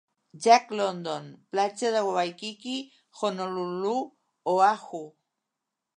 Jack 0.43 0.65
London, 0.79 1.27
platja 1.51 1.91
de 1.95 2.01
Waikiki, 2.15 2.75
Honolulu, 3.19 3.95
Oahu. 4.55 5.03